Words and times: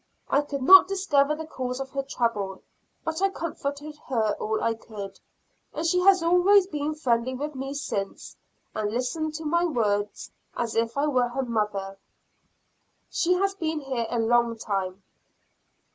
I 0.31 0.41
could 0.41 0.63
not 0.63 0.87
discover 0.87 1.35
the 1.35 1.45
cause 1.45 1.79
of 1.79 1.91
her 1.91 2.01
trouble, 2.01 2.63
but 3.05 3.21
I 3.21 3.29
comforted 3.29 3.99
her 4.07 4.33
all 4.39 4.63
I 4.63 4.73
could, 4.73 5.19
and 5.75 5.85
she 5.85 5.99
has 5.99 6.23
always 6.23 6.65
been 6.65 6.95
friendly 6.95 7.35
with 7.35 7.53
me 7.53 7.75
since, 7.75 8.35
and 8.73 8.89
listened 8.91 9.35
to 9.35 9.45
my 9.45 9.63
words 9.63 10.31
as 10.57 10.75
if 10.75 10.97
I 10.97 11.05
were 11.05 11.27
her 11.27 11.43
mother. 11.43 11.99
She 13.11 13.33
has 13.35 13.53
been 13.53 13.79
here 13.79 14.07
a 14.09 14.17
long 14.17 14.57
time. 14.57 15.03